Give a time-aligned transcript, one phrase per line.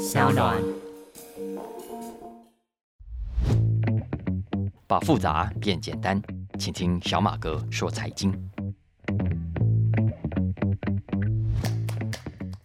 [0.00, 0.56] 小暖。
[4.86, 6.18] 把复杂变简单，
[6.58, 8.32] 请听小马哥说财经。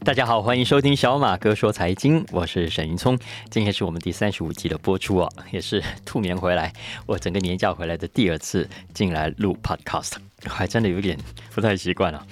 [0.05, 3.19] 大家好，欢迎收听小马哥说财经，我是沈云聪。
[3.49, 6.71] 今天是我们第三十五集的播出哦，也是兔年回来，
[7.05, 10.13] 我整个年假回来的第二次进来录 Podcast，
[10.45, 11.19] 还真的有点
[11.53, 12.25] 不太习惯了，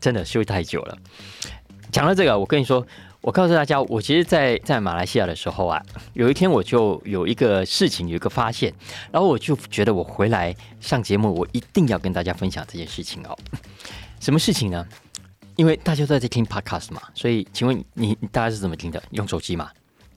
[0.00, 0.96] 真的休太久了。
[1.90, 2.86] 讲到这个，我跟你说。
[3.22, 5.82] 我告诉大家，我其实，在在马来西亚的时候啊，
[6.14, 8.72] 有一天我就有一个事情，有一个发现，
[9.12, 13.36] 然后我就觉得我回来上节目，我一定要跟大家分享这件事情哦。
[14.20, 14.86] 什么事情呢？
[15.56, 19.02] 因为大家都在听 podcast 嘛，所以请问你大家是怎么听的？
[19.10, 19.70] 用手机吗？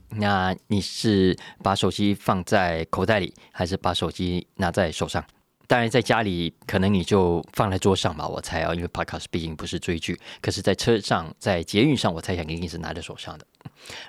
[0.08, 5.22] 那你是把手机放在口袋里，还是把手机拿在手上？
[5.66, 10.18] 当然，在家里可能你就放在桌上吧，我猜啊，因为 podcast 毕竟不是追剧。
[10.42, 13.46] 可是，在车上、在捷运上，我猜想一定是拿在手上的。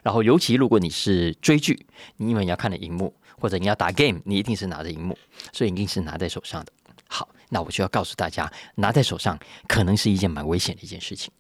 [0.03, 1.85] 然后，尤其如果你是追剧，
[2.17, 5.17] 你因为你要看的荧幕，或者你要打 game，你一定是拿着荧幕，
[5.53, 6.71] 所以一定是拿在手上的。
[7.07, 11.31] 好，那我就要告诉大家，拿在手上可能是一件蛮危险的一件事情。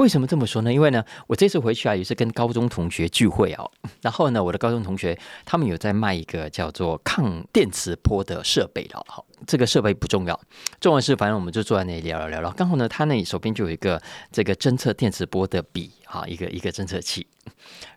[0.00, 0.72] 为什么这么说呢？
[0.72, 3.70] 因为呢，我这次回去啊，也是跟高中同学聚会哦。
[4.00, 9.04] 然后呢，我的高中同学他们有在卖一个叫做抗电磁波的设备了。
[9.06, 10.40] 好，这个设备不重要，
[10.80, 12.50] 重要是反正我们就坐在那里聊聊聊聊。
[12.52, 14.00] 刚好呢，他那里手边就有一个
[14.32, 17.26] 这个侦测电磁波的笔，哈，一个一个侦测器。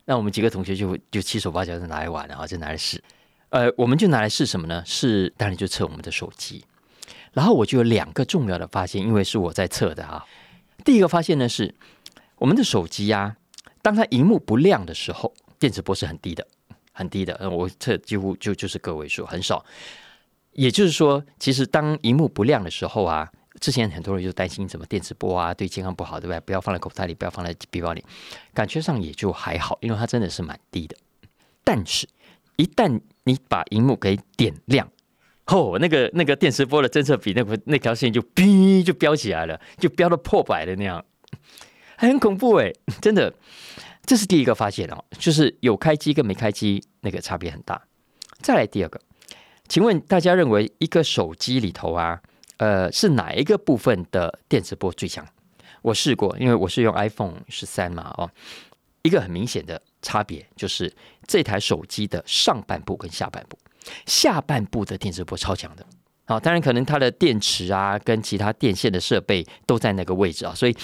[0.03, 3.01] 那我们几个同学就就七手八脚的拿来玩，然后就拿来试。
[3.47, 4.83] 呃，我们就拿来试什么呢？
[4.85, 6.65] 是当然就测我们的手机。
[7.31, 10.25] 然后我就有两个重要的发现，因为是我在测的哈。
[10.83, 11.73] 第一个发现呢是，
[12.37, 13.37] 我们的手机呀，
[13.81, 16.45] 当它荧幕不亮的时候，电磁波是很低的，
[16.91, 17.49] 很低的。
[17.49, 19.63] 我测几乎就就是个位数，很少。
[20.51, 26.39] 也就是说，其实当荧幕不亮的时候啊，之前很多人就担心什么电磁波啊对健康不好，对不对？
[26.41, 28.03] 不要放在口袋里，不要放在背包里。
[28.53, 30.95] 感觉上也就还好，因为它真的是蛮低的。
[31.63, 32.07] 但是，
[32.57, 34.87] 一旦你把荧幕给点亮，
[35.47, 41.03] 哦，那个那个电磁波的侦测比那个那条线就哔就飙起来了，就飙到破百的那样，
[41.97, 42.71] 很恐怖哎，
[43.01, 43.33] 真的，
[44.05, 47.81] 这是第一个发现哦，就是有开机跟没开机那个差别很大。
[48.41, 48.99] 再来第二个，
[49.67, 52.21] 请问大家认为一个手机里头啊，
[52.57, 55.27] 呃，是哪一个部分的电磁波最强？
[55.81, 58.29] 我试过，因为我是用 iPhone 十三嘛，哦，
[59.01, 60.93] 一个很明显的差别就是
[61.27, 63.57] 这台手机的上半部跟下半部。
[64.05, 65.85] 下半部的电磁波超强的，
[66.25, 70.75] 好，当然可能它的电池啊，跟其他电线的设备都在那个位置啊，所以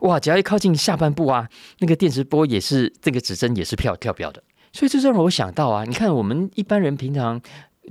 [0.00, 1.48] 哇，只要一靠近下半部啊，
[1.78, 4.42] 那个电磁波也是这个指针也是跳跳表的，
[4.72, 7.40] 所以这让我想到啊，你看我们一般人平常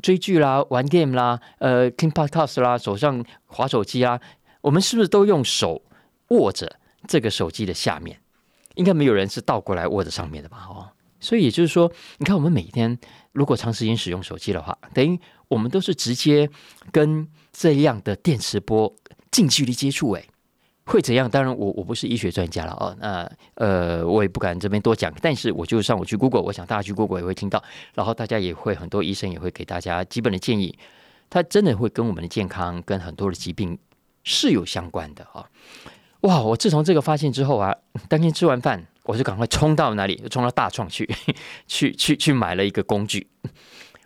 [0.02, 4.20] 追剧啦、玩 game 啦、呃听 podcast 啦、手上滑手机啊，
[4.62, 5.82] 我们是不是都用手
[6.30, 8.20] 握着这个手机的下面？
[8.76, 10.68] 应该没有人是倒过来握着上面的吧？
[10.70, 10.90] 哦。
[11.22, 13.00] 所以也就是说，你看我们每天
[13.36, 15.20] 如果长时间使用手机的话，等于
[15.50, 16.50] 我们都是直接
[16.90, 18.96] 跟这样的电磁波
[19.30, 20.24] 近距离接触，哎，
[20.86, 21.30] 会怎样？
[21.30, 25.14] 当然，我我不是医学专家了哦，那呃，我也不敢这边多讲。
[25.22, 27.62] 但是我就上我去 Google，我想大家去 Google 也会听到，
[27.94, 30.80] 然后大家也会很多医生也会给大家基本的建议，
[31.30, 33.78] 它真的会跟我们的健康跟很多的疾病
[34.24, 35.50] 是有相关的啊！
[36.22, 37.76] 哇，我自从这个发现之后啊，
[38.08, 38.88] 当天吃完饭。
[39.06, 41.10] 我就赶快冲到哪里，就冲到大创 去，
[41.68, 43.28] 去去去买了一个工具。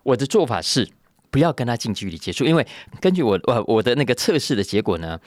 [0.03, 0.87] 我的做法是
[1.31, 2.65] 不要跟他近距离接触，因为
[3.01, 5.19] 根据我我我的那个测试的结果呢，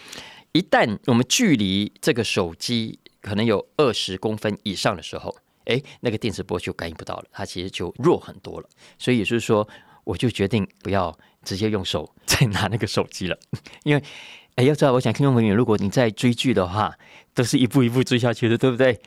[0.53, 8.69] 一旦我们距离这个手机可能有二十公分以上的时候，哎，那个电磁波就感应不到了，它其实就弱很多了。
[8.99, 9.69] 所以也就是说，
[10.05, 13.39] 我就决定不要直接用手再拿那个手机了，
[13.85, 14.03] 因为
[14.57, 16.95] 哎，要知道，我想听众朋友，如果你在追剧的话，
[17.33, 19.01] 都是一步一步追下去的，对不对？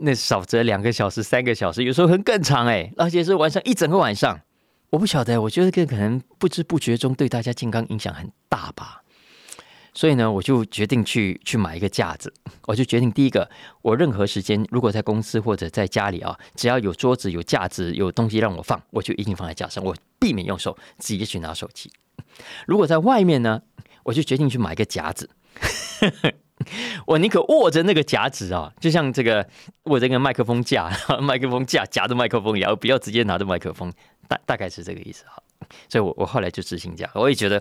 [0.00, 4.40] 那少则两个小时、三个小时，有时候很更长哎，而且是晚上一整个晚上。
[4.90, 9.02] 我不晓得，我觉得这可能不知不觉中对大家健康影响很大吧。
[9.92, 12.32] 所以呢，我就决定去去买一个架子。
[12.66, 13.50] 我就决定第一个，
[13.82, 21.90] 我任何时间如果在公司或者在家里啊，只要有桌子、有架子、有东西让我放，我就一定放在架上，我避免用手直接去拿手机。
[22.66, 23.60] 如果在外面呢，
[24.04, 25.28] 我就决定去买一个夹子。
[27.06, 29.46] 我宁可握着那个夹子啊，就像这个
[29.84, 33.92] 握着那个麦克风架， 麦克风架夹着麦克风一样，不要直接拿着麦克风，
[34.26, 35.42] 大大概是这个意思哈。
[35.88, 37.60] 所以，我我后来就执行这样，我也觉得，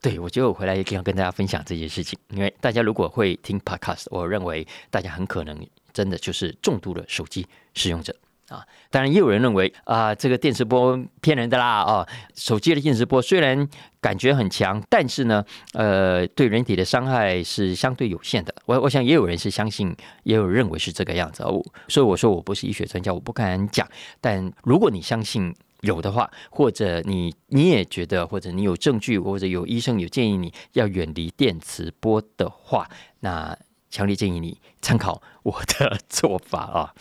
[0.00, 8.14] 对我觉得我回来一定要跟大家分享这件事情，因为大家如果会听 podcast，我认为大家很可能真的就是重度的手机使用者。
[8.48, 8.64] 啊。
[8.90, 13.68] 当然，也有人认为啊，这个电磁波骗人的啦啊，手机的电磁波虽然
[14.00, 18.54] 感觉很强，但是呢，呃，对人体的伤害是相对有限的。
[18.66, 21.62] 我我想也有人是相信，也有认为是这个样子哦。
[21.88, 23.88] 所以我说我不是医学专家，我不敢讲。
[24.20, 32.88] 但如果你相信有的话，或者你你也觉得，或者你有证据，或者有医生有建议你要远离电磁波的话，
[33.20, 33.56] 那
[33.90, 36.94] 强烈建议你参考我的 做法啊。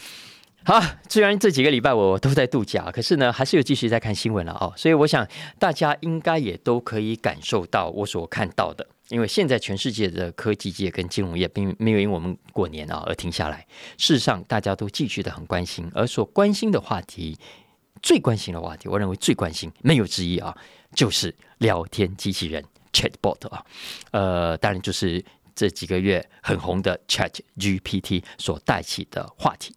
[0.65, 4.71] 好，虽然这几个礼拜我都在度假，可是呢，还是有继续在看新闻了哦。
[4.77, 5.27] 所以我想
[5.59, 13.67] 大家应该也都可以感受到我所看到的，因为现在全世界的科技界跟金融业并没有因我们过年啊而停下来。
[13.97, 17.37] 事实上，大家都继续的很关心，而所关心的话题，
[18.01, 20.55] 最关心的话题，我认为最关心没有之一啊，
[20.95, 22.63] 就是聊天机器人
[22.93, 23.65] Chatbot 啊，
[24.11, 25.21] 呃，当然就是。
[25.55, 29.75] 这几个月很红的 Chat GPT 所带起的话题，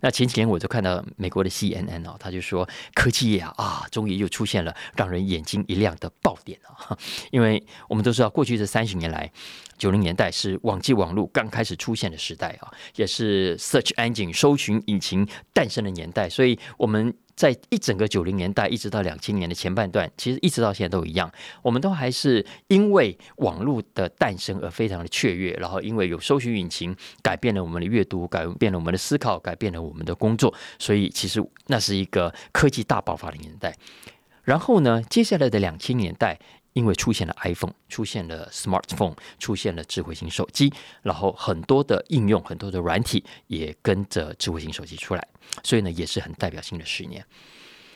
[0.00, 6.96] 那前几天我就看到美国的 CNN 哦，他就说科技业啊啊，终于又出现了让人眼睛一亮的爆点啊！
[7.32, 9.30] 因为我们都知道，过去这三十年来，
[9.78, 17.14] 九零年代是网际网络刚开始出现的时代啊，也是 Search Engine 搜寻引擎诞生的年代，所以我们。
[17.34, 21.30] 在一整个九零年代，一直到两千年的前半段，其实一直到现在都一样，
[21.62, 33.74] 我们都还是因为网络的诞生而非常的雀跃，然后因为有搜寻引擎改变了我们的阅读，改变了我们的思考，改变了我们的工作，所以其实那是一个科技大爆发的年代。
[34.42, 36.38] 然后呢，接下来的两千年代。
[36.74, 40.72] 因为出现了 iPhone，出现了 Smartphone，出现了智慧型手机，
[41.02, 45.26] 然后很多的应用、很多的软体也跟着智慧型手机出来，
[45.62, 47.24] 所以呢，也是很代表性的十年。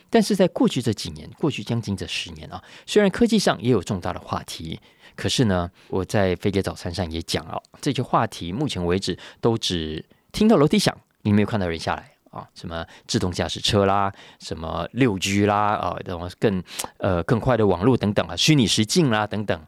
[0.09, 4.79] 但是在过去这几年，过去将近这十年啊，虽然科技上也有重大的话题，
[5.15, 12.13] 可是呢，我在飞碟早餐上也讲了，这些话题目前为止都只听到楼梯响，你没有看到人下来。
[12.29, 16.63] 啊，什么自动驾驶车啦，什么六 G 啦，啊，这种更
[16.97, 19.59] 呃更快的网络等等啊，虚拟实境啦等等。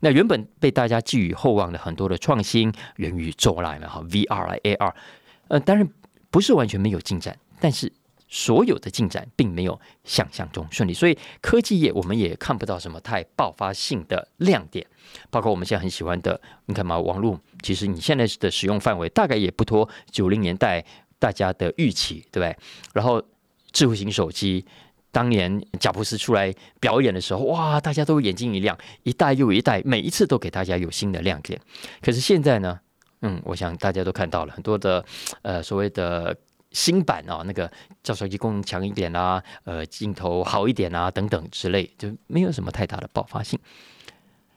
[0.00, 4.92] 那原本被大家寄予厚望的很多的创新，元宇宙啦，哈，VR、AR，
[5.48, 5.88] 呃，当然
[6.30, 7.92] 不是完全没有进展，但是
[8.28, 14.86] 所有的进展并没有想象中顺利，所以科技业我们也看不到什么太爆发性的亮点。
[15.30, 20.84] 包括我们现在很喜欢的，你看嘛，网络其实你现在的使用范围大概也不脱九零年代。
[21.24, 22.54] 大家的预期，对不对？
[22.92, 23.22] 然后
[23.72, 24.62] 智慧型手机，
[25.10, 31.58] 当年贾布斯出来表演的时候，哇，大家都眼睛一亮，一代又一代，每一次都给大家有新的亮点。
[32.02, 32.78] 可是现在呢，
[33.22, 35.02] 嗯，我想大家都看到了很多的
[35.40, 36.36] 呃所谓的
[36.72, 37.72] 新版啊，那个
[38.02, 43.58] 照手机功能强一点啊，呃，镜头好一点啊，等等之类，就没有什么太大的爆发性。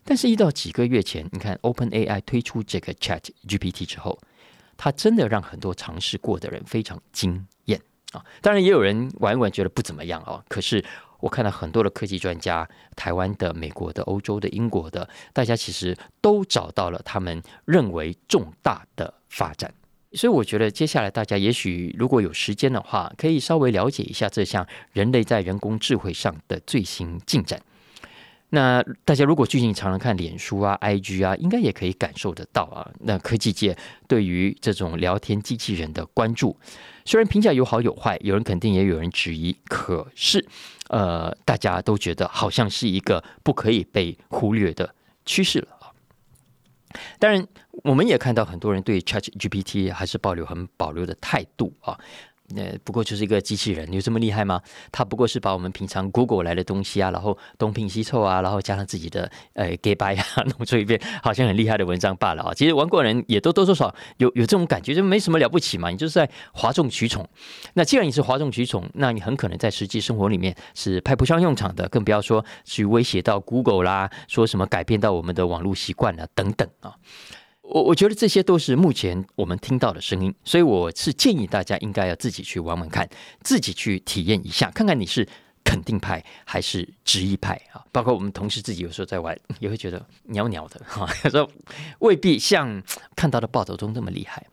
[0.03, 4.19] 但是，一到几个月前，你看 Open AI 推出这个 Chat GPT 之后。
[4.77, 7.81] 它真的让很多尝试过的人非常惊艳
[8.13, 8.23] 啊！
[8.41, 10.43] 当然也有人玩一玩觉得不怎么样啊。
[10.47, 10.83] 可是
[11.19, 19.73] 我看到很多的科技专家，台湾的、美国的、欧洲的、英国的，大家其实都找到了他们认为重大的发展。
[20.13, 27.61] 所以我觉得接下来大家也许如果有时间的话，可以稍微了解一下这项人类在人工智慧上的最新进展。
[28.49, 32.89] 那大家如果最近常常看脸书啊、IG 啊，应该也可以感受得到啊。
[32.99, 33.77] 那科技界
[34.07, 36.55] 对于这种聊天机器人的关注，
[37.03, 40.45] 虽然评价有好有坏，有人肯定也有人质疑，可是
[40.87, 44.95] 呃，大家都觉得好像是一个不可以被忽略的
[45.25, 45.91] 趋势了啊。
[47.19, 47.45] 当然，
[47.83, 51.99] 我们也看到很多人对 Chat GPT 还是保留很保留的态度啊。
[52.49, 54.61] 那不过就是一个机器人，有这么厉害吗？
[54.89, 60.25] 它不过是把我们平常 Google 来的东西啊，然后东拼西凑啊，然后加上自己的呃 g a y by 啊，
[60.57, 62.53] 弄出一篇好像很厉害的文章罢了啊。
[62.53, 65.89] 其实玩过人也都多多少有有这种感觉，就没什么了不起嘛。
[65.89, 67.27] 你就是在哗众取宠。
[67.73, 76.95] 那既然你是哗众取宠，那你很可能在实际生活里面是派不上用场的，更不要说去威胁到 Google 啦，说什么改变到我们的网络习惯啊等等啊。
[77.69, 83.07] 我我觉得这些都是目前我们听到的声音，所以我是建议大家应该要自己去玩玩看，
[83.43, 85.27] 自己去体验一下，看看你是
[85.65, 87.83] 肯定派还是质疑派啊。
[87.91, 91.49] 包括我们同事自己有时候在玩， 也会觉得袅袅的哈， 有时候
[91.99, 92.81] 未必像
[93.17, 94.47] 看到的报道中那么厉害。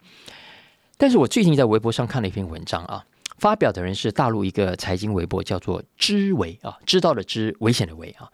[0.96, 3.04] 但是我最近在微博上看了一篇文章啊，
[3.38, 8.28] 发表的人是大陆一个财经微博，叫做“知微”啊，知道的知，危险的危啊。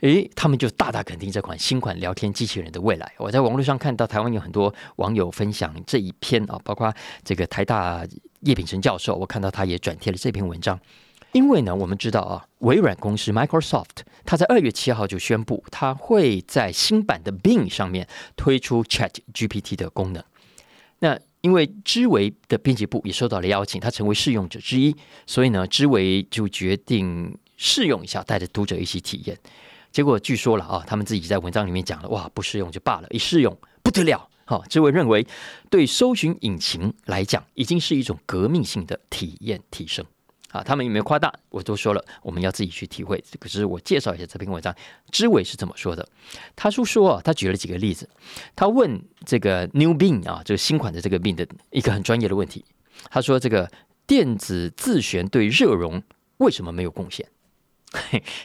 [0.00, 3.12] 诶，他们就大大肯定这款新款聊天机器人的未来。
[3.18, 6.92] 我在网络上看到台湾有很多网友分享这一篇啊，包括
[7.24, 8.06] 这个台大
[8.40, 10.78] 叶秉成教授，我看到他也转贴了这篇文章。
[11.32, 13.84] 因为呢，我们知道啊，微软公司 Microsoft，
[14.24, 20.24] 它在二月七号就宣布，它会在新版的 Bing 上面推出 Chat GPT 的功能。
[21.00, 29.36] 那因为知维的编辑部也受到了邀请，他成为试用者之一，所以呢，知维就决定试用一下，带着读者一起体验。
[29.98, 34.30] 结果据说了啊，他们自己在文章里面讲了，哇，不适用就罢了，一适用不得了。
[34.44, 35.26] 好，知伟认为
[35.70, 40.06] 对搜寻引擎来讲，已经是一种革命性的体验提升。
[40.52, 41.34] 啊，他们有没有夸大？
[41.48, 43.20] 我都说了，我们要自己去体会。
[43.40, 44.72] 可是我介绍一下这篇文章，
[45.10, 46.08] 知伟是怎么说的？
[46.54, 48.08] 他说说啊，他举了几个例子。
[48.54, 52.64] 他问这个 New Bin 啊，这个新款的这个 Bin 的一个很专业的问题。
[53.10, 53.68] 他说这个
[54.06, 56.00] 电子自旋对热容
[56.36, 57.28] 为什么没有贡献？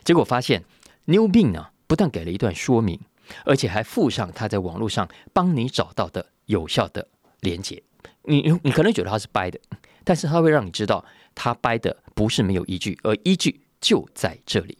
[0.04, 0.64] 结果发现
[1.06, 3.00] New Bing 呢，不但给了一段说明，
[3.46, 7.08] 而且还附上他在网络上帮你找到的有效的
[7.42, 7.82] 连接。
[8.24, 9.60] 你你可能觉得他是掰的，
[10.04, 11.04] 但是他会让你知道。
[11.36, 14.78] 他掰的不是没有依据，而依据就在这里。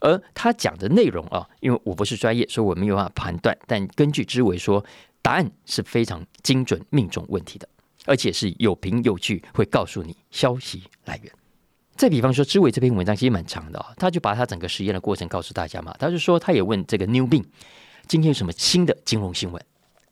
[0.00, 3.54] 而他讲的内容啊，因为我不是专业，所以我没有办法判断。
[3.66, 4.82] 但根据知维说，
[5.20, 7.68] 答案是非常精准命中问题的，
[8.06, 11.30] 而且是有凭有据，会告诉你消息来源。
[11.96, 15.94] 再比方说，知伟这篇文章其实蛮长的啊，他就把他整个实验的过程告诉大家嘛。
[15.98, 17.44] 他就说，他也问这个 New Bin，
[18.06, 19.62] 今天有什么新的金融新闻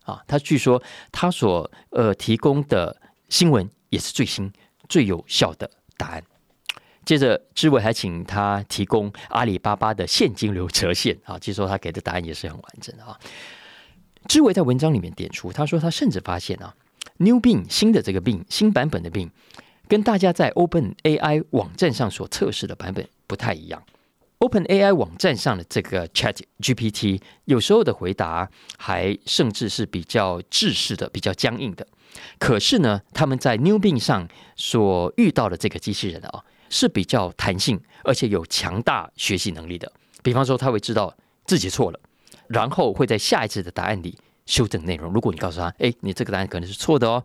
[0.04, 0.22] 啊？
[0.26, 4.52] 他据说他所呃提供的新闻也是最新。
[4.86, 6.22] 最有效的答案。
[7.06, 13.18] 接着，知伟还请他提供阿里巴巴的现金流折现啊，据说他给的答案也是很完整的啊。
[14.28, 16.74] 知伟在文章里面点出，他说他甚至发现啊
[17.16, 19.30] ，New Bin 新的这个 Bing 新版本的 Bing
[19.88, 23.82] 跟大家在 Open AI 网站上所测试的版本不太一样。
[24.38, 31.86] Open AI 网站上的这个 Chat GPT 有时候的回答还甚至是比较制式的、比较僵硬的。
[32.38, 39.90] 可是呢，他们在 New Bing 上所遇到的这个机器人啊，是比较弹性，而且有强大学习能力的。
[40.22, 41.98] 比方说，他会知道自己错了，
[42.48, 45.12] 然后会在下一次的答案里修正内容。
[45.12, 47.24] 如果你告诉他，哎，你这个答案可能是错的哦，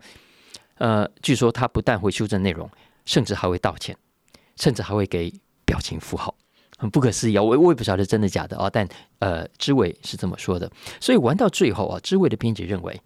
[0.80, 2.70] 呃，据说他不但会修正内容，
[3.06, 3.96] 甚至还会道歉，
[4.58, 5.32] 甚至还会给
[5.64, 6.36] 表情符号，
[6.78, 7.44] 很不可思议啊！
[7.44, 8.86] 我我也不晓得真的假的啊，但
[9.20, 10.70] 呃，知伟是这么说的。
[11.00, 13.00] 所以玩到最后啊，知伟的编辑认为。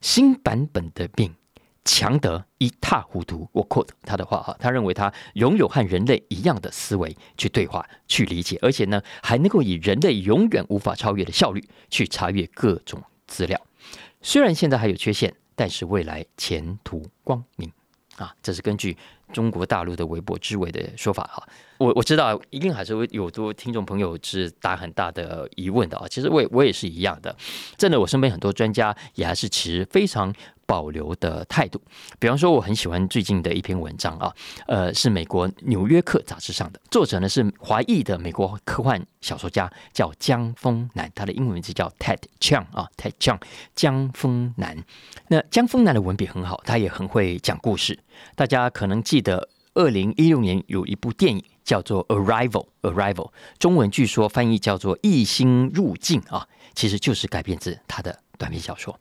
[0.00, 1.34] 新版本的病
[1.82, 3.48] 强得一塌糊涂。
[3.52, 13.58] 我 quote 他的话哈，他认为他拥有和人类一样的思维去对话、去理解，而且呢还能够以人类永远无法超越的效率去查阅各种资料。
[14.20, 17.70] 虽然现在还有缺陷，但是未来前途光明
[18.16, 18.34] 啊！
[18.42, 18.96] 这是根据。
[19.34, 21.42] 中国大陆的微博之围的说法哈，
[21.78, 26.06] 我我知道一定还是会有多听众朋友是打很大的疑问的啊。
[26.08, 27.36] 其实我我也是一样的，
[27.76, 30.32] 真的，我身边很多专家也还是持非常
[30.66, 31.80] 保留的态度。
[32.20, 34.32] 比方说，我很喜欢最近的一篇文章啊，
[34.68, 43.40] 呃，是美国《纽约客》杂志上的，作者呢是华裔的美国科幻小说家，叫江峰南，他的英文名字叫 Ted Chiang 啊，Ted Chiang
[43.74, 44.78] 江峰南。
[45.26, 47.98] 那江峰南的文笔很好，他也很会讲故事。
[48.36, 58.96] 大家可能记得，二零一六年有一部电影叫做《Arrival》，Arrival，中文据说翻译叫做《异星入境》啊，其实就是改编自他的短篇小说。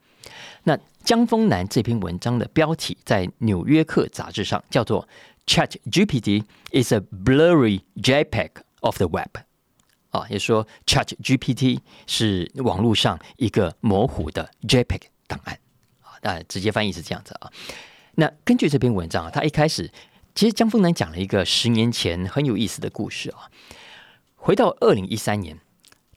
[0.64, 5.08] 那江峰南这篇文章的标题在《纽约客》杂志上叫做
[5.46, 8.50] “Chat GPT is a blurry JPEG
[8.80, 9.36] of the web”，
[10.12, 15.60] 啊，也说 Chat GPT 是网络上一个模糊的 JPEG 档案
[16.02, 17.52] 啊，那直接翻译是这样子啊。
[18.16, 19.92] 那根据这篇文章啊，他一开始
[20.36, 23.50] 其实江峰南讲了一个十年前很有意思的故事啊。
[24.36, 25.60] 回到二零一三年，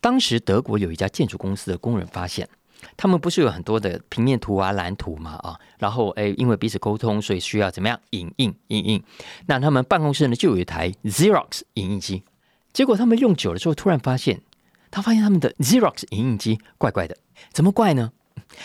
[0.01, 2.49] 当时德国有一家建筑公司的工人发现，
[2.97, 9.03] 他们不是有很多的平面图啊、蓝图嘛啊，然后哎，因为彼此沟通，所以需要怎么样影印、影印。
[9.47, 12.25] 那他们办公室呢就有一台 Xerox 影印机，
[12.73, 14.41] 结果他们用久了之后，突然发现，
[14.91, 17.17] 他发现他们的 Xerox 影印机怪怪的，
[17.53, 18.13] 怎么怪呢？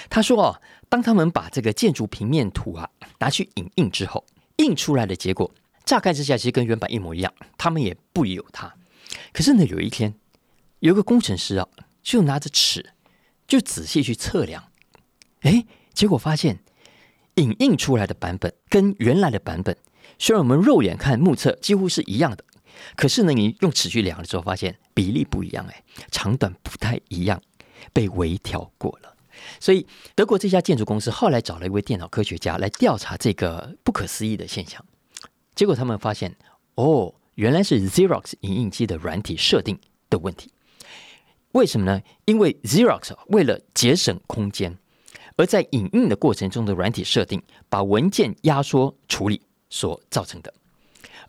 [0.10, 0.62] 他说哦。
[0.92, 2.90] 当他们把这个建筑平面图啊
[3.20, 4.26] 拿去影印之后，
[4.58, 5.52] 印出来的结果
[5.86, 8.74] 乍看之下其实跟原版一模一样，他们也不疑有他。
[9.34, 10.14] 可是呢，有一天
[10.80, 11.68] 有个工程师啊，
[12.02, 12.94] 就拿着尺
[13.48, 14.72] 就仔细去测量，
[15.42, 16.60] 哎，结果发现
[17.36, 19.76] 影印出来的版本跟原来的版本，
[20.18, 22.44] 虽然我们肉眼看目测几乎是一样的，
[22.96, 27.42] 可是呢，你用尺去量了之后，发现比例不一样，哎，长短不太一样，
[27.92, 29.16] 被微调过了。
[29.60, 34.84] 所以，德国这家建筑公司后来找了一位电脑科学家来调查这个不可思议的现象。
[35.56, 36.36] 结果他们发现，
[36.76, 39.80] 哦，原来是 Xerox 影印机的软体设定
[40.10, 40.52] 的问题。
[41.52, 42.02] 为什么呢？
[42.26, 44.78] 因为 Xerox 为了节省空间，
[45.36, 50.54] 而在影印的过程中的软体设定，把文件压缩处理所造成的。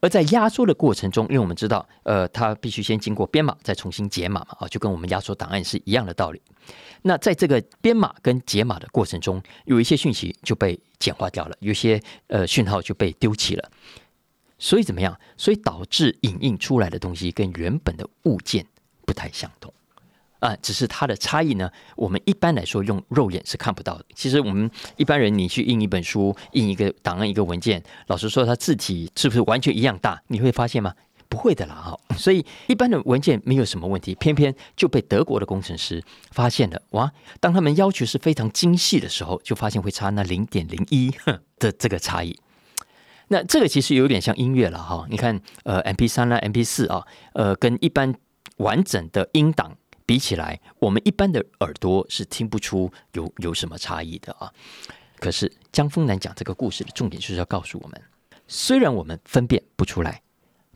[0.03, 6.43] 而在压缩的过程中，因为我们知道，呃，它必须先经过编码，再重新解码嘛，啊，就跟我们压缩档案是一样的道理。
[7.03, 13.71] 那在这个编码跟解码的过程中，有一些讯息就被简化掉了，有些呃讯号就被丢弃了。
[14.59, 15.17] 所以怎么样？
[15.37, 18.67] 所以导致影印出来的东西跟原本的物件
[19.07, 19.73] 不太相同
[20.43, 21.71] 啊，只是它的差异呢。
[21.97, 24.05] 我们一般来说用肉眼是看不到的。
[24.15, 30.21] 其实我们一般人，你去印一本书、印一个档案、一个文件，老实说，它字体是不是完全一样大？
[30.27, 30.93] 你会发现吗？
[31.29, 32.17] 不会的啦，哈。
[32.19, 36.83] 所以一般的文件没有什么问题，偏偏就被德国的工程师发现了。
[36.91, 37.11] 哇！
[37.41, 41.11] 当他们要求是非常精细的时候，就发现会差那零点零一
[41.59, 42.37] 的这个差异。
[43.29, 48.15] 那这个其实有点像音乐了哈，你看，呃，M P 三啦，M P 四啊，呃，跟一般
[48.59, 49.75] 完整的音档
[50.13, 54.53] 比起来，我们一般的耳朵是听不出有有什么差异的啊。
[55.19, 57.99] 可是江峰南讲这个故事的重点就是要告诉我们，
[58.47, 60.21] 虽然我们分辨不出来，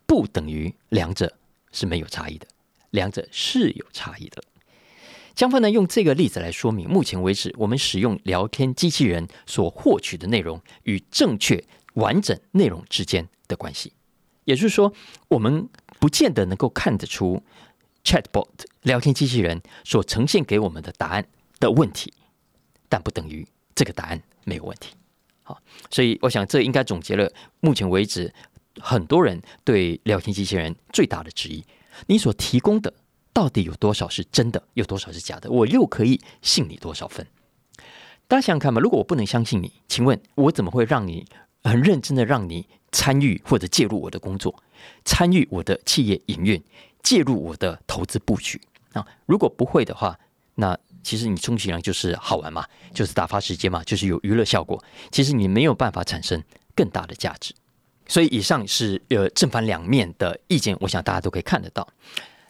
[0.06, 1.36] 不等于两者
[1.70, 2.46] 是没有差异的，
[2.92, 4.42] 两者是有差异的。
[5.34, 11.62] 江峰南用这个例子来说明，目前为止我们使用聊天机器人所获取的内容与正确。
[11.92, 13.92] 完整内容之间的关系，
[14.44, 14.94] 也就是说，
[15.28, 17.42] 我们不见得能够看得出
[18.06, 18.46] Chatbot
[18.82, 21.26] 聊天机器人所呈现给我们的答案
[21.58, 22.12] 的问题，
[22.88, 23.44] 但不等于
[23.74, 24.94] 这个答案没有问题。
[25.42, 25.60] 好，
[25.90, 28.32] 所以我想这应该总结了目前为止
[28.78, 31.64] 很多人对聊天机器人最大的质疑：
[32.06, 32.94] 你所提供的
[33.32, 35.50] 到底有多少是真的，有多少是假的？
[35.50, 37.26] 我又可以信你多少分？
[38.28, 41.26] 大家想想看吧，如果我不能相信你，请问我怎么会让你？
[41.64, 44.62] 很认真的让你参与或者介入我的工作，
[45.04, 46.62] 参与我的企业营运，
[47.06, 48.60] 介入我的投资布局
[48.92, 49.06] 啊！
[49.26, 50.18] 如果不会的话，
[50.56, 54.82] 那其实你充其量就是好玩嘛，就是打发时间嘛，就是有娱乐效果。
[55.12, 56.42] 其实你没有办法产生
[56.74, 57.54] 更大的价值。
[58.08, 61.86] 所以以上是呃正反两面的意见，我想大家都可以看得到。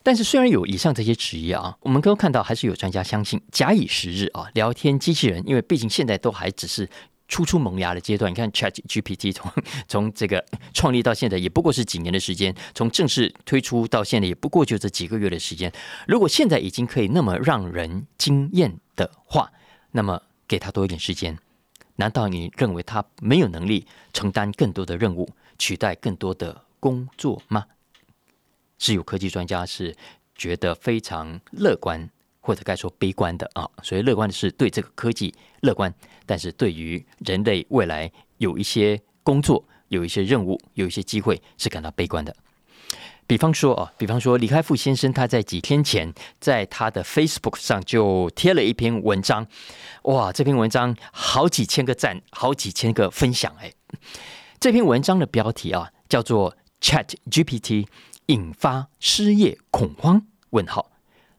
[0.03, 6.89] 但是虽然有以上这些质疑啊，我们刚刚看到还是有专家相信，假以时日啊，聊天机器人，因为毕竟现在都还只是。
[7.29, 9.51] 初出萌芽的阶段，你看 Chat GPT 从
[9.89, 15.73] 从这个创立到现在，也不过是几年的时间；从正式推出到现在，也不过就这几个月的时间。
[16.07, 19.53] 如果现在已经可以那么让人惊艳的话，
[19.93, 21.39] 那么给他多一点时间，
[21.97, 25.29] 难道你认为他没有能力承担更多的任务，
[25.59, 27.67] 取代更多的工作吗？
[28.79, 29.97] 是有科技专家是
[30.35, 32.11] 觉得非常乐观。
[32.47, 35.93] 或者该说悲观的啊，所以乐观的是对这个科技乐观，
[36.25, 42.33] 但是对于人类未来有一些工作、有一些任务、有一些机会是感到悲观的。
[43.27, 49.45] 比方说啊，比方说李开复先生他在几天前在他的 Facebook 上就贴了一篇文章，
[50.03, 53.73] 哇，这篇文章好几千个赞，好几千个分享哎。
[54.61, 57.89] 这篇文章的标题啊叫做 Chat GPT
[58.27, 60.23] 引发失业恐慌？
[60.51, 60.93] 问号，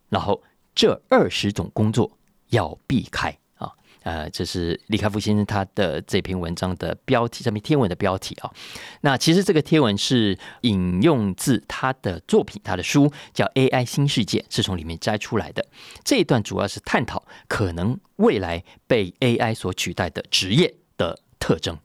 [0.09, 0.43] 然后。
[0.77, 3.71] 这二十种工作要避开啊！
[4.03, 8.53] 呃，这是李开复先生他的这篇文章的标题，这篇贴文的标题啊。
[9.01, 15.65] 那其实这个贴文是引用自他的作品，他的书叫《AI 新世界》，是从里面摘出来的。
[16.03, 21.75] 这一段主要是探讨可能未来被 AI 所取代的职业的特征。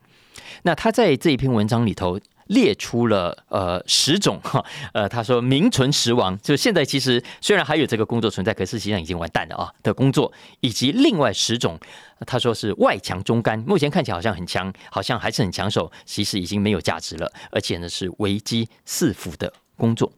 [0.64, 2.20] 那他在这一篇文章里头。
[2.52, 11.78] 列出了呃十种哈呃他说名存实亡，就现在其实虽然还有这个工作存在，可是实际上已经完蛋了啊的工作，以及另外十种
[12.26, 20.12] 他说是外强中干，目前看起来好像很强，好像还是很抢手，其实已经没有价值了，而且呢是危机四伏的工作，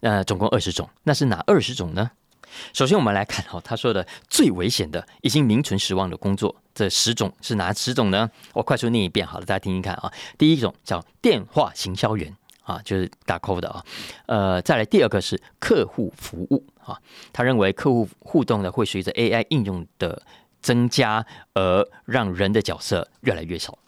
[0.00, 2.10] 呃总共二十种，那是哪二十种呢？
[2.72, 8.28] 首先，我们来看哈，他说的最危险的、已经名存实亡的工作，这十种是哪十种呢？
[8.52, 10.12] 我快速念一遍，好了，大家听听看啊。
[10.36, 13.84] 第一种叫电话行销员啊，就是打 call 的啊。
[14.26, 16.98] 呃，再来第二个是客户服务啊，
[17.32, 20.20] 他认为客户互动呢会随着 AI 应用的
[20.60, 23.78] 增加而让人的角色越来越少。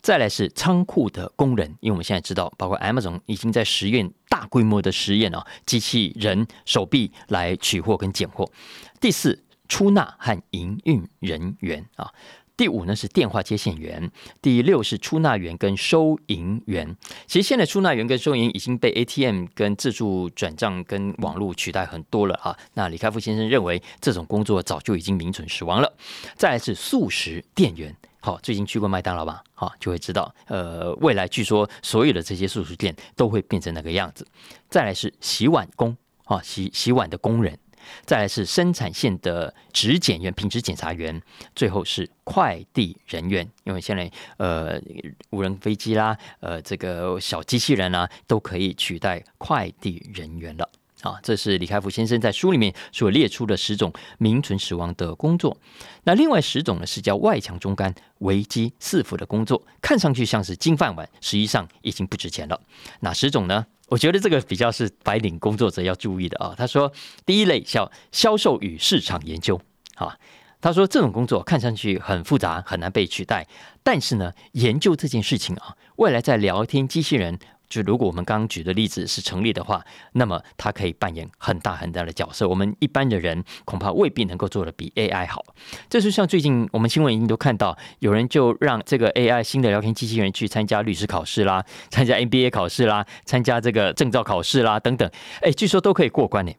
[0.00, 8.48] 再来是仓库的工人，因为我们现在知道，包括 Amazon 已经在实验大规模的实验啊，机器人手臂来取货跟拣货。
[9.00, 12.12] 第四，出纳和营运人员啊。
[12.56, 14.12] 第五呢是电话接线员。
[14.40, 16.96] 第六是出纳员跟收银员。
[17.26, 22.56] 其实现在出纳员跟收银已经被 ATM 跟自助转账跟网络取代很多了啊。
[22.74, 25.92] 那李开复先生认为这种工作早就已经名存实亡了。
[26.36, 27.92] 再来是素食店员。
[28.20, 29.42] 好，最近去过麦当劳吧？
[29.52, 34.24] 好，就会知道，呃，未来据说所有的这些素食店都会变成那个样子。
[34.70, 37.58] 再来是洗碗工，啊，洗洗碗的工人。
[38.04, 41.20] 再来是生产线的质检员、品质检查员，
[41.54, 43.48] 最后是快递人员。
[43.64, 44.80] 因为现在呃，
[45.30, 50.68] 无人飞机啦，呃，这个小机器人啊，都可以取代快递人员了。
[51.02, 55.54] 啊，这是李开复先生在书里面所列出的十种名存实亡的工作。
[56.04, 62.58] 那另外十种呢，是叫外强中干、危机四伏的工作，看上去像是金饭碗，实际上已经不值钱了。
[63.00, 63.66] 哪十种呢？
[63.88, 66.54] 我觉得这个比较是白领工作者要注意的啊。
[66.56, 66.92] 他说，
[67.26, 69.60] 第一类叫销售与市场研究。
[69.96, 70.18] 啊，
[70.60, 73.46] 他说这种工作看上去很复杂，很难被取代。
[73.82, 77.38] 但是呢，研究这件事情啊，未来在聊天机器人。
[77.68, 82.48] 就如果我们刚刚举的例子是成立的话，那么它可以扮演很大很大的角色。
[82.48, 85.44] 我们一般的人恐怕未必能够做的比 AI 好。
[85.88, 95.10] 这就像最近我们新闻已经都看到，有人就让这个 AI 新的聊天机器人去参加律师考试啦，参加 MBA 考试啦，参加这个证照考试啦等等。
[95.40, 96.52] 哎，据说都可以过关呢。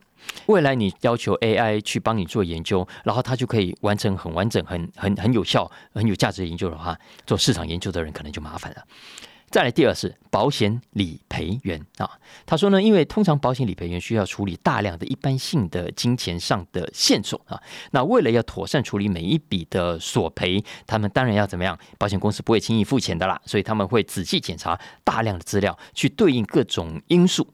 [0.48, 8.84] 未来你要求 AI 去帮你做研究，然后它就可以完成很完整、很很很有效、很有价值的研究的话，做市场研究的人可能就麻烦了。
[9.56, 12.12] 再来第二是保险理赔员啊，
[12.46, 17.58] 他说呢，因为通常保险理赔员需要处理大量的一般性的金钱上的线索啊，
[17.92, 21.80] 那为了要妥善处理每一笔的索赔，他们当然要怎么样？
[21.98, 27.54] 保险公司不会轻易付钱的啦，所以他们会仔细检查大量的资料，去对应各种因素。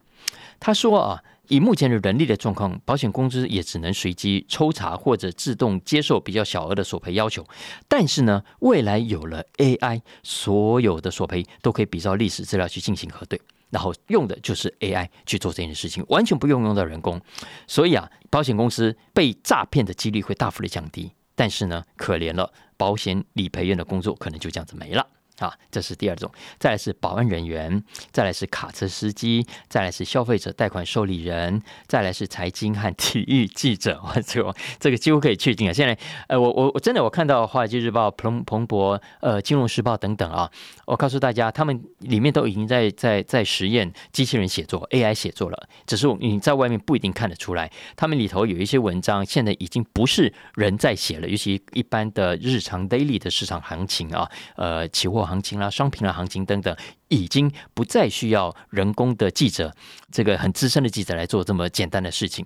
[0.60, 1.24] 他说啊。
[1.52, 7.46] 以目前的人力的状况，保险公司也只能随机抽查或者自动接受比较小额的索赔要求。
[7.90, 13.38] 但是呢，未来有了 AI，所有的索赔都可以比照历史资料去进行核对，
[13.70, 17.20] 然后用的就是 AI 去做这件事情，完全不用用到人工。
[17.68, 21.12] 所以啊，保险公司被诈骗的几率会大幅的降低。
[21.36, 25.06] 但是呢，可怜了，保险理赔员的工作可能就这样子没了。
[25.42, 34.00] 啊，这是第二种，再来是保安人员，再来是卡车司机，再来是消费者贷款受理人，再来是财经和体育记者。
[34.06, 35.74] 哇，这个这个几乎可以确定啊！
[35.74, 40.48] 现在，呃，我我我真的我看到《华尔街日报》、彭彭博、呃，《金融时报》等等啊，
[40.86, 47.72] 我告诉大家，他们里面都已经在在在实验机器人写作 AI 写作了，只是你在外面不一定看得出来。
[47.96, 55.31] 他们里头有一些文章，现在已经不是人在写了，尤其一般的日常 daily 的市场行情啊，呃，期货。
[55.32, 56.76] 行情啦，商品的，行情等等，
[57.08, 59.74] 已经不再需要人工的记者，
[60.12, 62.46] 这个很资深的记者来做这么简单的事情，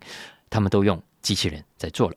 [0.52, 2.15] 他们都用机器人在做了。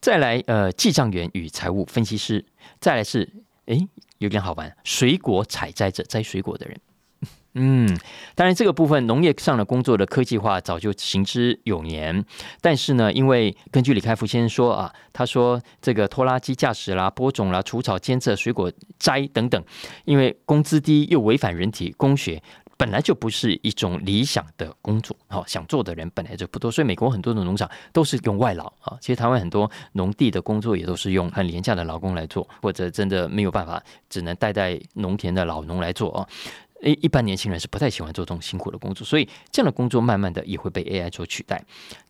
[0.00, 2.44] 再来，呃，记账员与财务分析师，
[2.78, 3.28] 再来是，
[3.64, 3.88] 诶，
[4.18, 6.78] 有点好玩，水果采摘者，摘水果的人。
[7.58, 7.88] 嗯，
[8.34, 12.22] 当然，这个部分农业上的工作的科技化早就行之有年，
[12.60, 19.64] 但是呢，因为根据李开复先生说啊，他说这个拖拉机驾驶啦、播种啦、除草、监测、水果摘等等，
[20.04, 22.42] 因为工资低又违反人体工学，
[22.76, 25.16] 本来就不是一种理想的工作。
[25.28, 28.98] 好，想做的人本来就不多，所以美国很多的农场都是用外劳啊。
[29.00, 36.28] 其实台湾很多农地的工作也都是用很廉价的劳工来做，或者真的没有办法，只能代代农田的老农来做啊。
[36.86, 41.62] 一一般年轻人是不太喜欢做这种辛苦的工作，所以这样的工作慢慢的也会被 AI 所取代。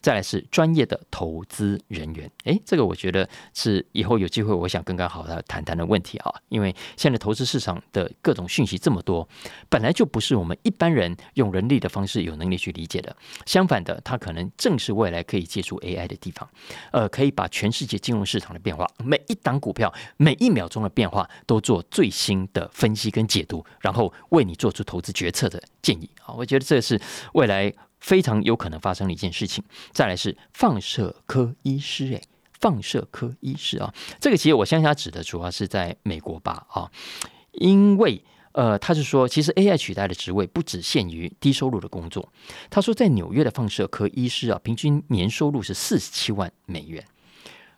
[0.03, 9.27] 再来是专业的投资人员，诶，这个我觉得是以后有机会我想跟刚好的谈谈的问题啊，因为现在投资市场的各种讯息这么多，
[9.69, 13.17] 本来就不是我们一般人用人力的方式有能力去理解的。
[13.47, 16.49] 相反的，它可能正是未来可以借助 AI 的地方，
[16.93, 24.57] 呃，可以把全世界金融市场的变化，每一档股票每一秒钟的变化都做最新的分析跟解读，然后为你。
[24.57, 27.01] 做做出投资决策的建议啊，我觉得这是
[27.35, 29.63] 未来非常有可能发生的一件事情。
[29.93, 32.21] 再来是放射科医师，诶，
[32.59, 36.91] 放射科医师啊，这个其实我相信他指的主要是在美国吧啊，
[37.53, 38.21] 因为
[38.53, 42.29] 呃，他是说其实 AI 取代的职位不只限于低收入的工作。
[42.69, 47.05] 他说在纽约的放射科医师啊，平均年收入是四十七万美元。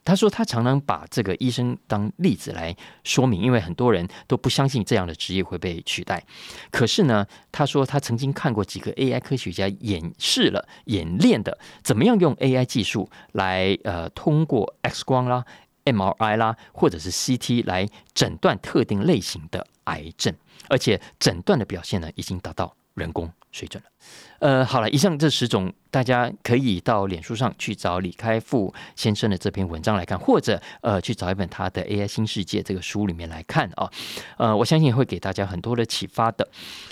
[0.09, 6.25] 他说，他常常把这个医生当例子来说明，因为很多人都不相信这样的职业会被取代。
[6.71, 15.45] 可是呢，他说他曾经看过几个 AI 科学家演示了、演练的怎么样用 AI 技术来呃通过 X 光啦、
[15.85, 20.35] MRI 啦或者是 CT 来诊断特定类型的癌症，
[20.71, 23.91] 而且诊断的表现呢已经达到人工水准了。
[24.41, 33.91] 呃，好了，以上这十种，大家可以到脸书上去找李开复先生的这篇文章来看，或者呃，去找一本他的《AI 新世界》这个书里面来看啊。
[34.37, 36.49] 呃，我相信会给大家很多的启发的。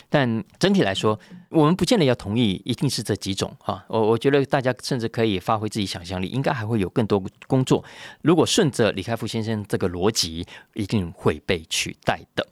[0.09, 1.19] 但整体来说，
[1.51, 3.85] 我们不见得要同意一定是这几种啊。
[3.89, 7.85] 我我觉得大家甚至可以发挥自己想象力，应该还会有更多工作，
[8.23, 12.45] 如果顺着李开复先生这个逻辑，一定会被取代的。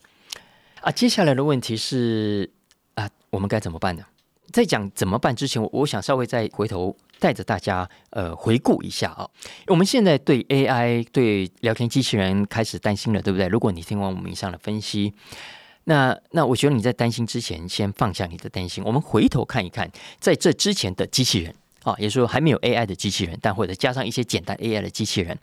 [0.82, 2.48] 啊，接下来的问题是
[2.94, 4.04] 啊，我们该怎么办呢？
[4.52, 9.28] 在讲怎么办之前，我我想稍微再回头带着大家呃回顾一下啊。
[9.66, 13.48] 我们现在对 AI 对聊天机器人开始担心了，对不对？
[13.48, 15.12] 如果你听完我们以上的分析，
[15.84, 21.52] 那那我觉得你在担心之前，先放下你的担心，我们回头看一看，在这之前的机器人。
[21.84, 25.38] 啊，也就是说还没有 AI 的机器人，但或者加上一些简单 AI 的机器人，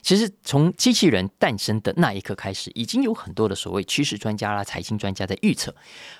[0.00, 5.74] 其实从机器人诞生的那一刻开始，已经有很多的所谓趋势专家啦、财经专家在预测，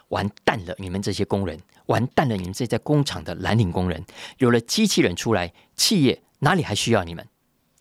[0.09, 4.05] 完蛋了，你们这些工人，完蛋了，你们这些在工厂的蓝领工人，
[4.37, 7.27] 有了机器人出来，企业哪里还需要你们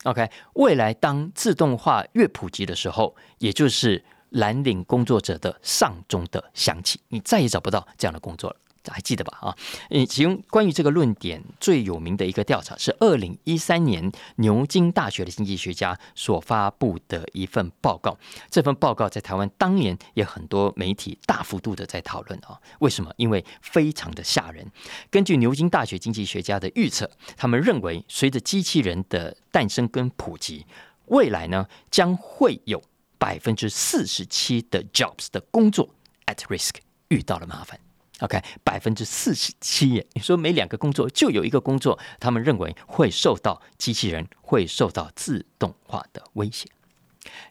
[0.03, 8.55] ？OK，未来当自动化越普及的时候，也就是蓝领工作者的丧钟的响起，你再也找不到这样的工作了。
[8.85, 9.37] 还记得吧？
[9.41, 9.57] 啊，
[9.89, 18.17] 嗯，其中关于这个论点最有名的一个调查是二零一三年牛津大学的经济学家所发布的一份报告。
[18.49, 22.59] 这份报告在台湾当年也很多媒体大幅度的在讨论啊。
[22.79, 23.13] 为什么？
[23.17, 24.65] 因为非常的吓人。
[25.09, 30.65] 根据牛津大学经济学家的预测，他们认为随着机器人的诞生跟普及，
[31.07, 32.81] 未来呢将会有
[33.17, 35.89] 百分之四十七的 jobs 的工作
[36.25, 36.75] at risk
[37.09, 37.79] 遇到了麻烦。
[38.21, 40.07] OK，百分之四十七耶！
[40.13, 46.67] 你说每两个工作就有一个工作，他们认为会受到机器人会受到自动化的威胁。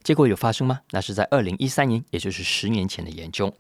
[0.03, 0.81] 结果有发生吗？
[0.91, 3.53] 那是在二零一三年，也就是十年前的研究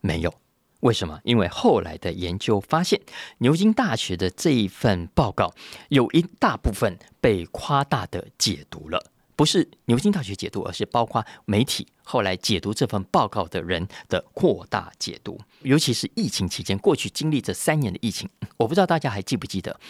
[0.00, 0.34] 没有。
[0.80, 1.20] 为什么？
[1.24, 3.00] 因为后来的研究发现，
[3.38, 5.54] 牛津大学的这一份报告
[5.88, 9.04] 有一大部分被夸大的解读了。
[9.40, 15.40] 不是牛津大学解读，而是包括媒体后来解读这份报告的人的扩大解读。
[15.62, 19.80] 尤其是疫情期间，过去经历这三年的疫情，我不知道大家还记不记得，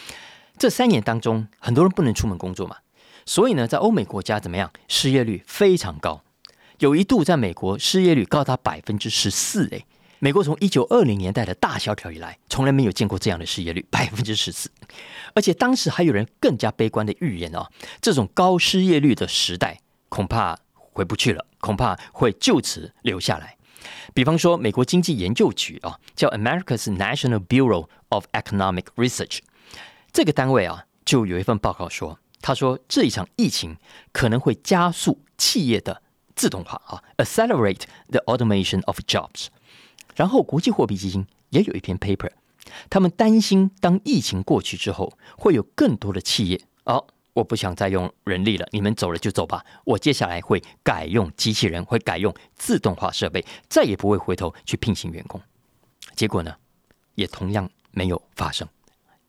[0.57, 2.77] 这三年当中，很多人不能出门工作嘛，
[3.25, 6.23] 所以呢，在欧美国家怎么样，失业率非常高，
[6.79, 9.85] 有一度在美国失业率高达百分之十四，诶。
[10.23, 14.69] 美国从一九二零年代的大萧条以来，从来没有见过这样的失业率，百分之十四。
[15.33, 17.65] 而且当时还有人更加悲观的预言哦，
[17.99, 19.79] 这种高失业率的时代
[20.09, 23.57] 恐怕回不去了，恐怕会就此留下来。
[24.13, 29.39] 比方说，美国经济研究局啊，叫 America's National Bureau of Economic Research，
[30.13, 33.75] 这个单位啊，就有一份报告说，他说这一场疫情
[34.11, 36.03] 可能会加速企业的
[36.35, 39.47] 自动化啊，accelerate the automation of jobs。
[40.15, 42.31] 然后，国际货币基金也有一篇 paper，
[42.89, 55.39] 他们担心当疫情过去之后，会有更多的企业哦，我不想再用人力了，你们走了就走吧，我接下来会改用机器人，会改用自动化设备，再也不会回头去聘请员工。
[56.15, 56.53] 结果呢，
[57.15, 58.67] 也同样没有发生。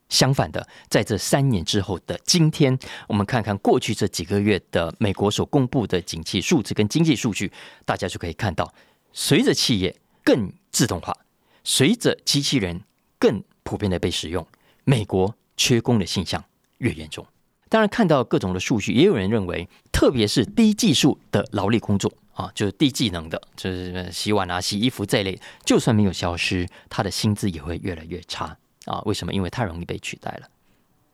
[0.08, 7.50] 相反的，在这三年之后的今天，我们看看过去这几个月的美国所公布的景气数字跟经济数据，
[7.86, 8.74] 大家就可以看到，
[9.14, 11.16] 随着企业更自动化
[11.62, 12.82] 随着机器人
[13.16, 14.44] 更普遍的被使用，
[14.82, 16.44] 美国缺工的现象
[16.78, 17.24] 越严重。
[17.68, 29.00] 当然，看到各种的数据，也有人认为，特别是低技术的劳力工作啊，就是低技能的，就是洗碗啊、洗衣服这一类，就算没有消失，他的薪资也会越来越差啊。
[29.02, 29.32] 为什么？
[29.32, 30.48] 因为太容易被取代了。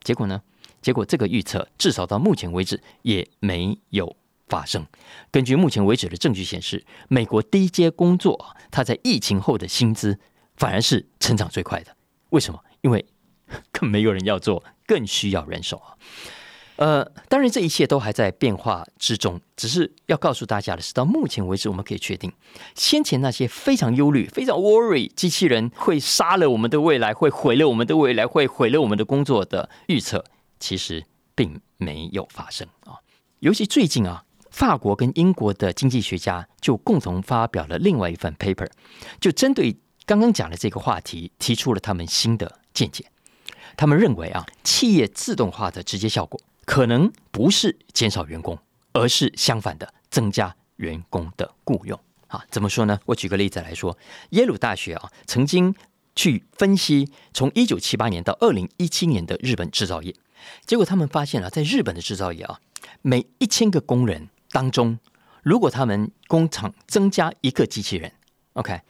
[0.03, 0.41] 结果呢？
[0.81, 4.17] 结果这个预测至少到目前为止也没有。
[4.49, 4.87] 发生。
[5.31, 10.19] 根据目前为止的证据显示，美国低阶工作，它在疫情后的薪资
[10.57, 11.97] 反而是成长最快的。
[12.31, 12.61] 为什么？
[12.83, 13.05] 因为
[13.73, 15.97] 更没有人要做，更需要人手啊。
[16.77, 19.41] 呃，当然这一切都还在变化之中。
[19.57, 22.33] 只是要告诉大家的是，到目前为止，我们可以确定，
[22.77, 30.25] 先前那些非常忧虑、非常 worry，机器人会杀了我们的未来，会毁了我们的未来，会毁了我们的工作的预测，
[30.61, 32.95] 其实并没有发生啊。
[33.41, 34.25] 尤其最近啊。
[34.59, 38.69] 法国跟英国的经济学家就共同发表了另外一份 paper，
[39.21, 43.07] 就针对刚刚讲的这个话题提出了他们新的见解。
[43.77, 48.59] 他们认为啊，企业自动化的直接效果可能不是减少员工，
[48.95, 51.97] 而是相反的增加员工的雇佣。
[52.27, 52.99] 啊，怎么说呢？
[53.07, 53.97] 我举个例子来说，
[54.31, 55.73] 耶鲁大学啊曾经
[56.17, 60.13] 去分析从一九七八年到二零一七年的日本制造业，
[60.67, 62.59] 结果他们发现了，在日本的制造业啊，
[63.03, 64.29] 每一千个工人。
[64.51, 64.99] 当中，
[65.43, 68.13] 如果他们工厂增加一个机器人
[68.55, 68.81] ，OK，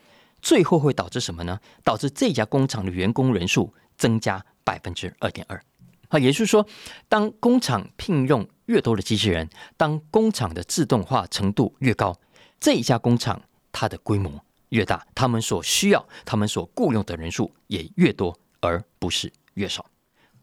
[0.40, 1.60] 最后会导致什么呢？
[1.84, 5.62] 导致这家工厂的员工人数增加百分之二点二。
[6.08, 6.66] 啊，也就是说，
[7.08, 12.18] 当工厂聘用越多的机器人，当工厂的自动化程度越高，
[12.58, 13.42] 这一家工厂
[13.72, 19.84] 它的规模越大，他们所需要、他们所雇佣的人数也越多，而不是越少。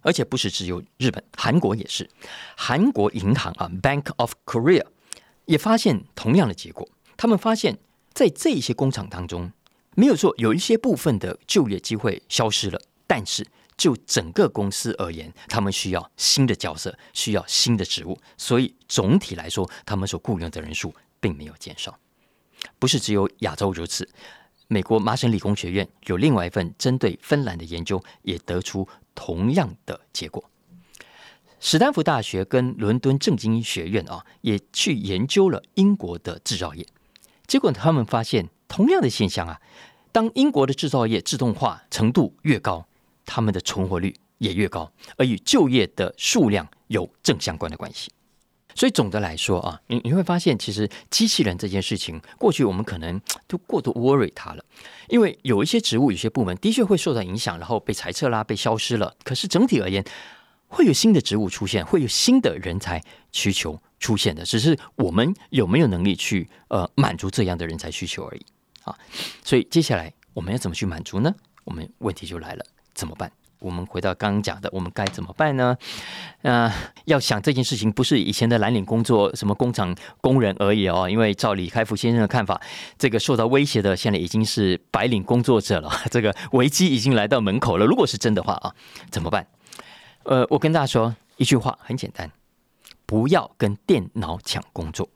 [0.01, 2.08] 而且不是只有日本，韩国也是。
[2.56, 4.86] 韩国银行啊，Bank of Korea。
[5.45, 7.77] 也发现同样的结果，他们发现，
[8.13, 9.51] 在这些工厂当中，
[9.95, 13.45] 没有错，有一些部分的就业机会消失了，但是
[13.77, 21.97] 就整个公司而言，他们需要新的角色，需要新的职务，所以总体来说，他们所雇佣的人数并没有减少。
[22.79, 24.08] 不是只有亚洲如此，
[24.67, 30.49] 美国麻省理工学院有另外一份针对芬兰的研究，也得出同样的结果。
[31.67, 36.86] 史丹福大学跟伦敦政经学院啊，也去研究了英国的制造业，
[37.47, 39.60] 结果他们发现同样的现象啊。
[40.12, 42.86] 当英国的制造业自动化程度越高，
[43.25, 48.12] 他们的存活率也越高，而与就业的数量有正相关的关系。
[48.75, 54.63] 所以总的来说啊，你你会发现，其实机器人这件事情，过去我们可能都过度 worry 它了，
[55.08, 59.15] 因为有一些职务、有些部门的确会受到影响，然后被裁撤啦、被消失了。
[59.23, 60.06] 可是整体而言，
[60.67, 63.01] 会有新的职务出现，会有新的人才
[63.32, 68.45] 需求出现的，只是我们有没有能力去呃满足这样的人才需求而已。
[68.84, 68.95] 啊，
[69.43, 71.34] 所以接下来我们要怎么去满足呢？
[71.63, 73.32] 我们问题就来了，怎么办？
[73.60, 75.75] 我们回到刚刚讲的，我们该怎么办呢？
[76.43, 76.71] 呃，
[77.06, 81.10] 要想这件事情不是以前的蓝领工作，什么工厂工人而已哦。
[81.10, 82.62] 因为照李开复先生的看法，
[82.99, 87.86] 这个受到威胁的现在已经是白领工作者了，这个危机已经来到门口了。
[87.86, 88.75] 如果是真的话啊，
[89.10, 89.47] 怎么办？
[90.26, 92.32] 呃，我跟大家说一句话，很简单，
[93.06, 95.10] 不要跟电脑抢工作。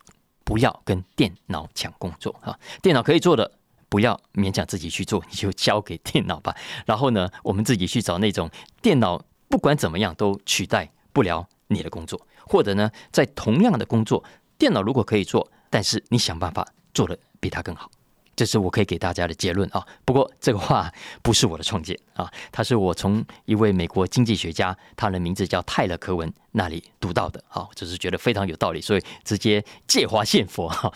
[0.46, 2.58] 不要跟电脑抢工作啊！
[2.82, 3.52] 电脑可以做的，
[3.88, 6.56] 不要勉强自己去做，你就交给电脑吧。
[6.88, 8.50] 然后呢，我们自己去找那种
[8.82, 14.24] 电脑不管怎么样都取代不了你的工作，或者呢，在同样的工作，
[14.58, 17.92] 电脑如果可以做，但是你想办法做的比它更好。
[18.40, 19.86] 这是我可以给大家的结论啊。
[20.06, 20.90] 不过这个话
[21.22, 30.90] 不是我的创建啊，它是我从一位美国经济学家，他的名字叫泰勒·科文那里读到的啊，只是觉得非常有道理，所以直接借花献佛哈。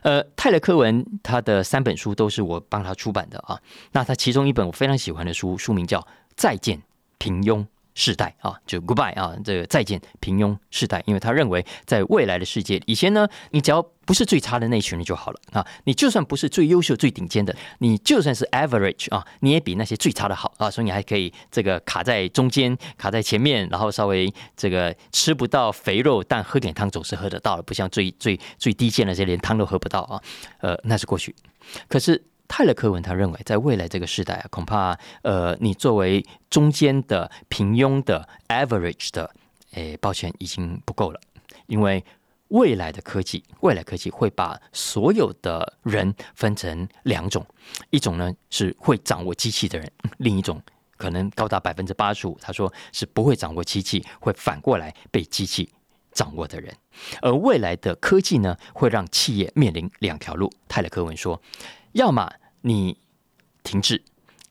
[0.00, 3.60] 呃，泰勒·科文他的三本书都是我帮他出版的啊。
[3.92, 6.00] 那他其中一本我非常喜欢的书，书名叫
[6.36, 6.80] 《再见
[7.18, 7.58] 平庸》。
[8.00, 30.22] 世代啊，就 goodbye 啊，这个再见平庸世代，因为他认为在未来的世界，以前呢，你只要不是最差的那群人就好了啊，你就算不是最优秀、最顶尖的，你就算是 average 啊，你也比那些最差的好啊，所以你还可以这个卡在中间，卡在前面，然后稍微这个吃不到肥肉，但喝点汤总是喝得到的，不像最最最低贱的这些连汤都喝不到啊，
[30.60, 31.34] 呃，那是过去，
[31.88, 32.22] 可是。
[32.48, 39.30] 泰勒·科文他认为，在未来这个时代啊，恐怕呃，你作为中间的平庸的 average 的，
[39.72, 41.20] 诶，抱歉，已经不够了。
[41.66, 42.02] 因为
[42.48, 47.46] 未来的科技，未来科技会把所有的人分成两种，
[47.90, 50.60] 一种呢是会掌握机器的人，另一种
[50.96, 55.68] 可能高达百分之八十五，他说是不会掌握机器，会反过来被机器
[56.12, 56.74] 掌握的人。
[57.20, 60.50] 而未来的科技呢，会让企业面临两条路。
[60.66, 61.40] 泰勒·科文说。
[61.98, 62.96] 要么你
[63.64, 64.00] 停滞，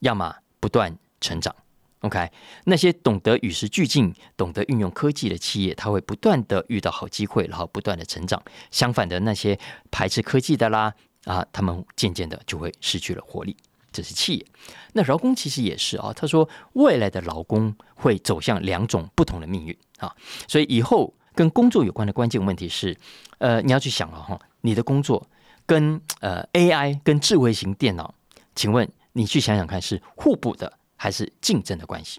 [0.00, 1.54] 要么不断成长。
[2.00, 2.30] OK，
[2.64, 8.40] 那些懂得与时俱进、懂得运用科技的企业，它会不断的遇到好机会，然后不断的成长。
[8.70, 9.58] 相反的，那些
[9.90, 10.92] 排斥科技的啦，
[11.24, 13.56] 啊，他们渐渐的就会失去了活力。
[13.90, 14.46] 这是企业。
[14.92, 16.12] 那劳工其实也是啊。
[16.14, 20.14] 他说，未来的劳工会走向两种不同的命运啊。
[20.46, 22.94] 所以以后跟工作有关的关键问题是，
[23.38, 25.26] 呃，你要去想了哈，你的工作。
[25.68, 28.14] 跟呃 AI 跟智慧型电脑，
[28.54, 32.18] 请问你去想想看，是互补的还是竞争的关系？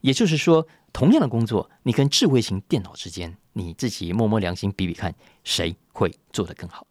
[0.00, 5.12] 也就是说，同样的工作，你跟智慧型电脑之间，你自己摸摸良心比比看，
[5.42, 6.86] 谁会做得更好？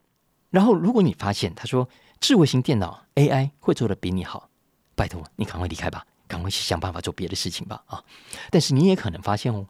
[0.49, 1.87] 然后，如果你发现他说
[2.19, 4.49] 智慧型电脑 AI 会做得比你好，
[4.93, 8.03] 拜托你赶快离开吧，赶快去想办法做别的事情吧啊！
[8.51, 9.65] 但是你也可能发现哦，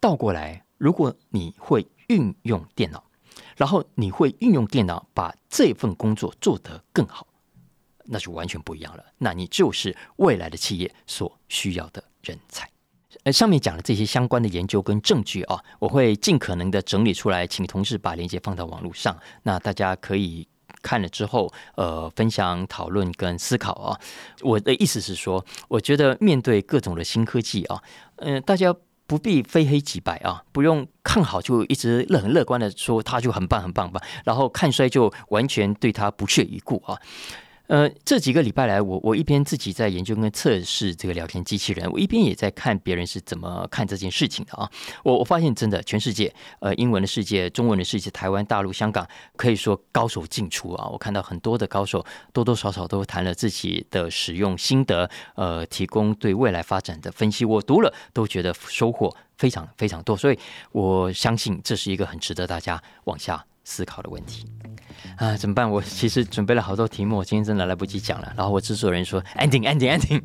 [0.00, 3.04] 倒过来，如果你会运用电脑。
[3.60, 7.26] 然后你会运用电脑把这份工作做得更好，
[8.06, 9.04] 那就完全不一样了。
[9.18, 12.66] 那你就是未来的企业所需要的人才。
[13.24, 20.48] 呃，上面讲的这些相关的研究跟证据啊，我会尽可能的整理出来，请同事把链接放到网络上，那大家可以
[20.80, 24.00] 看了之后，呃，分享、讨论跟思考啊。
[24.40, 27.82] 我的意思是说，我觉得面对各种的新科技啊，
[28.16, 28.74] 嗯，大家。
[29.10, 36.96] 不必非黑即白啊，不用看好就一直乐很乐观的说他就很棒很棒吧，然后看衰就完全对他不屑一顾啊。
[37.70, 44.68] 呃，这几个礼拜来，我我一边自己在研究跟测试这个聊天机器人，我一边也在看别人是怎么看这件事情的啊。
[45.04, 49.06] 我我发现真的，全世界，呃，英文的世界、中文的世界、台湾、大陆、香港，
[49.36, 50.88] 可以说高手尽出啊。
[50.88, 57.44] 我看到很多的高手，多多少少都谈了自己的使用心得，呃，提供对未来发展的分析。
[57.44, 60.38] 我读了都觉得收获非常非常多，所以
[60.72, 63.46] 我相信这是一个很值得大家往下。
[63.62, 64.46] 思考的问题
[65.16, 65.70] 啊，怎么办？
[65.70, 68.32] 我其实准备了好多题目，我今天真的来不及讲了。
[68.36, 70.22] 然后我制作人说 ending ending ending，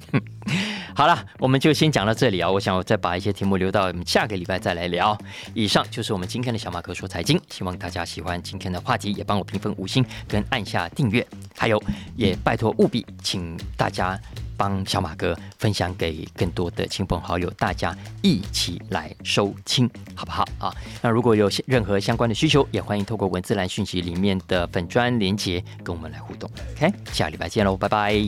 [0.96, 2.50] 好了，我们就先讲到这里啊。
[2.50, 5.18] 我想我再把一些题目留到我们下个礼拜再来聊。
[5.54, 11.26] 以上就是我们今天的小马哥说财经，希望大家喜欢今天的话题，也帮我评分五星跟按下订阅，
[11.58, 11.82] 还有
[12.16, 14.20] 也拜托务必请大家
[14.58, 20.74] 帮小马哥分享给更多的亲朋好友，大家一起来收听，好不好啊？
[21.02, 26.50] 那如果有任何相关的需求，也欢迎透过文字栏讯息里面的粉砖连接跟我们来互动。
[26.76, 28.28] OK，下礼拜见喽，拜拜。